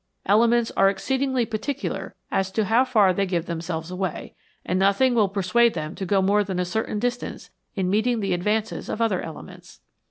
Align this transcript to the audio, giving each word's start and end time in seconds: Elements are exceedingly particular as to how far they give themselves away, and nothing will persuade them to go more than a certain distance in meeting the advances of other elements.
Elements 0.25 0.71
are 0.75 0.89
exceedingly 0.89 1.45
particular 1.45 2.15
as 2.31 2.49
to 2.53 2.65
how 2.65 2.83
far 2.83 3.13
they 3.13 3.27
give 3.27 3.45
themselves 3.45 3.91
away, 3.91 4.33
and 4.65 4.79
nothing 4.79 5.13
will 5.13 5.29
persuade 5.29 5.75
them 5.75 5.93
to 5.93 6.07
go 6.07 6.23
more 6.23 6.43
than 6.43 6.57
a 6.57 6.65
certain 6.65 6.97
distance 6.97 7.51
in 7.75 7.87
meeting 7.87 8.19
the 8.19 8.33
advances 8.33 8.89
of 8.89 8.99
other 8.99 9.21
elements. 9.21 9.79